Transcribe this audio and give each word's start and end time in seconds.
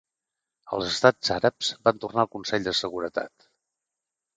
Els 0.77 0.87
estats 0.93 1.31
àrabs 1.37 1.71
van 1.85 2.03
tornar 2.07 2.27
al 2.27 2.33
Consell 2.39 2.69
de 2.73 2.77
Seguretat. 2.83 3.51